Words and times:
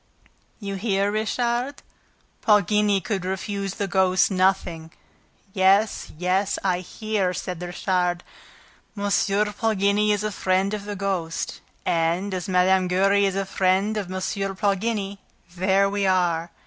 "You 0.59 0.77
hear, 0.77 1.11
Richard: 1.11 1.83
Poligny 2.41 3.01
could 3.01 3.23
refuse 3.23 3.75
the 3.75 3.87
ghost 3.87 4.31
nothing." 4.31 4.91
"Yes, 5.53 6.11
yes, 6.17 6.57
I 6.63 6.79
hear!" 6.79 7.35
said 7.35 7.61
Richard. 7.61 8.23
"M. 8.97 9.03
Poligny 9.53 10.11
is 10.11 10.23
a 10.23 10.31
friend 10.31 10.73
of 10.73 10.85
the 10.85 10.95
ghost; 10.95 11.61
and, 11.85 12.33
as 12.33 12.49
Mme. 12.49 12.87
Giry 12.87 13.25
is 13.27 13.35
a 13.35 13.45
friend 13.45 13.95
of 13.95 14.11
M. 14.11 14.19
Poligny, 14.55 15.19
there 15.55 15.87
we 15.87 16.07
are! 16.07 16.49